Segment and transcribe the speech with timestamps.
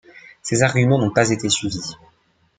[0.41, 1.95] Ses arguments n'ont pas été suivis.